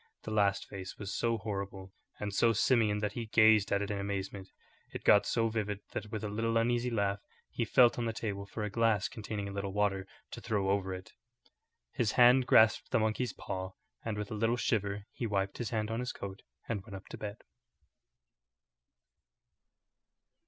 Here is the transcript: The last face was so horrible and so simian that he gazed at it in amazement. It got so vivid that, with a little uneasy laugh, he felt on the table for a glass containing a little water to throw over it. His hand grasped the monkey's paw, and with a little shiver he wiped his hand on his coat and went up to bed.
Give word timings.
The 0.23 0.31
last 0.31 0.67
face 0.67 0.97
was 0.97 1.13
so 1.15 1.37
horrible 1.37 1.93
and 2.19 2.33
so 2.33 2.53
simian 2.53 3.01
that 3.01 3.11
he 3.11 3.27
gazed 3.27 3.71
at 3.71 3.83
it 3.83 3.91
in 3.91 3.99
amazement. 3.99 4.49
It 4.91 5.03
got 5.03 5.27
so 5.27 5.47
vivid 5.49 5.81
that, 5.91 6.09
with 6.11 6.23
a 6.23 6.27
little 6.27 6.57
uneasy 6.57 6.89
laugh, 6.89 7.19
he 7.51 7.65
felt 7.65 7.99
on 7.99 8.05
the 8.05 8.11
table 8.11 8.47
for 8.47 8.63
a 8.63 8.69
glass 8.71 9.07
containing 9.07 9.47
a 9.47 9.51
little 9.51 9.73
water 9.73 10.07
to 10.31 10.41
throw 10.41 10.71
over 10.71 10.91
it. 10.91 11.13
His 11.91 12.13
hand 12.13 12.47
grasped 12.47 12.89
the 12.89 12.97
monkey's 12.97 13.33
paw, 13.33 13.73
and 14.03 14.17
with 14.17 14.31
a 14.31 14.33
little 14.33 14.57
shiver 14.57 15.05
he 15.13 15.27
wiped 15.27 15.59
his 15.59 15.69
hand 15.69 15.91
on 15.91 15.99
his 15.99 16.13
coat 16.13 16.41
and 16.67 16.81
went 16.81 16.95
up 16.95 17.05
to 17.09 17.17
bed. 17.19 17.43